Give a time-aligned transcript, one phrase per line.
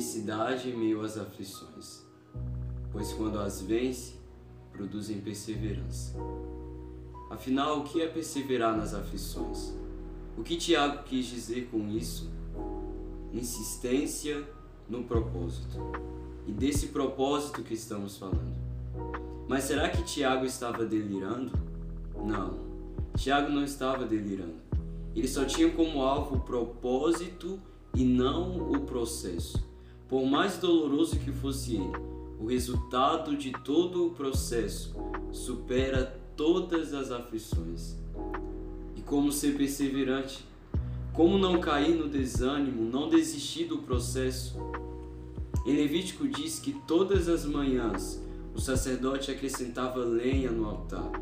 [0.00, 2.02] felicidade em meio às aflições,
[2.90, 4.14] pois quando as vence,
[4.72, 6.16] produzem perseverança.
[7.28, 9.74] Afinal, o que é perseverar nas aflições?
[10.38, 12.30] O que Tiago quis dizer com isso?
[13.30, 14.42] Insistência
[14.88, 15.78] no propósito.
[16.46, 18.56] E desse propósito que estamos falando.
[19.46, 21.52] Mas será que Tiago estava delirando?
[22.16, 22.58] Não.
[23.18, 24.56] Tiago não estava delirando.
[25.14, 27.60] Ele só tinha como alvo o propósito
[27.94, 29.69] e não o processo.
[30.10, 31.92] Por mais doloroso que fosse ele,
[32.40, 34.92] o resultado de todo o processo
[35.30, 37.94] supera todas as aflições.
[38.96, 40.44] E como ser perseverante?
[41.12, 44.58] Como não cair no desânimo, não desistir do processo?
[45.64, 48.20] Em Levítico diz que todas as manhãs
[48.52, 51.12] o sacerdote acrescentava lenha no altar,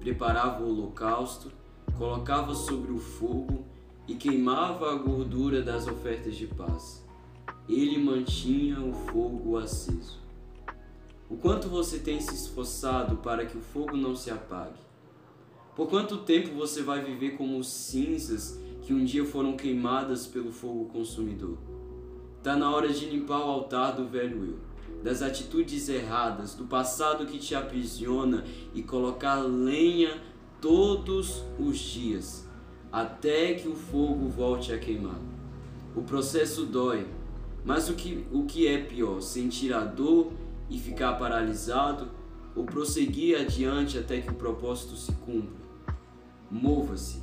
[0.00, 1.50] preparava o holocausto,
[1.96, 3.64] colocava sobre o fogo
[4.06, 7.03] e queimava a gordura das ofertas de paz.
[7.68, 10.18] Ele mantinha o fogo aceso.
[11.28, 14.78] O quanto você tem se esforçado para que o fogo não se apague?
[15.74, 20.84] Por quanto tempo você vai viver como cinzas que um dia foram queimadas pelo fogo
[20.86, 21.58] consumidor?
[22.38, 24.58] Está na hora de limpar o altar do velho eu,
[25.02, 30.22] das atitudes erradas, do passado que te aprisiona e colocar lenha
[30.60, 32.48] todos os dias,
[32.92, 35.20] até que o fogo volte a queimar.
[35.96, 37.06] O processo dói,
[37.64, 40.32] mas o que, o que é pior, sentir a dor
[40.68, 42.10] e ficar paralisado
[42.54, 45.64] ou prosseguir adiante até que o propósito se cumpra?
[46.50, 47.22] Mova-se,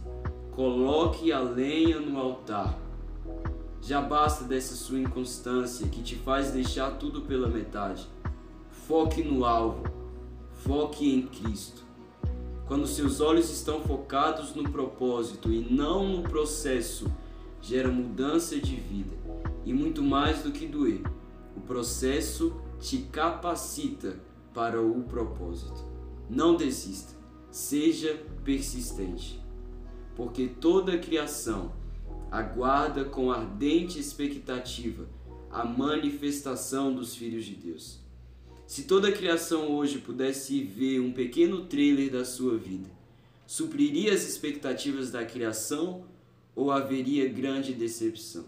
[0.52, 2.78] coloque a lenha no altar.
[3.84, 8.08] Já basta dessa sua inconstância que te faz deixar tudo pela metade.
[8.88, 9.84] Foque no alvo,
[10.56, 11.84] foque em Cristo.
[12.68, 17.12] Quando seus olhos estão focados no propósito e não no processo,
[17.62, 19.21] gera mudança de vida
[19.66, 21.02] e muito mais do que doer.
[21.56, 24.20] O processo te capacita
[24.54, 25.86] para o propósito.
[26.30, 27.14] Não desista,
[27.50, 29.40] seja persistente,
[30.16, 31.74] porque toda criação
[32.32, 35.08] aguarda com ardente expectativa
[35.50, 38.00] a manifestação dos filhos de Deus.
[38.66, 42.90] Se toda a criação hoje pudesse ver um pequeno trailer da sua vida,
[43.46, 46.06] supriria as expectativas da criação
[46.56, 48.46] ou haveria grande decepção?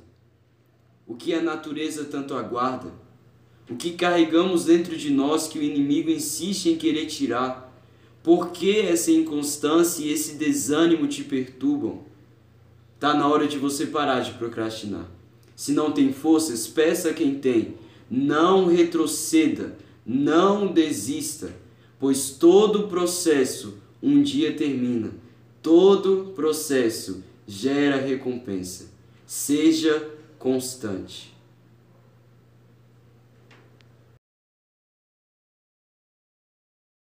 [1.13, 2.91] O que a natureza tanto aguarda?
[3.69, 7.71] O que carregamos dentro de nós que o inimigo insiste em querer tirar?
[8.23, 11.99] Por que essa inconstância e esse desânimo te perturbam?
[12.99, 15.05] Tá na hora de você parar de procrastinar.
[15.55, 17.75] Se não tem forças, peça quem tem.
[18.09, 21.55] Não retroceda, não desista,
[21.99, 25.11] pois todo processo um dia termina.
[25.61, 28.87] Todo processo gera recompensa.
[29.27, 30.11] Seja
[30.43, 31.32] constante.